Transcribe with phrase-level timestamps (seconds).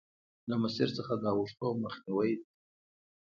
[0.49, 2.47] له مسیر څخه د اوښتو مخنیوی دی.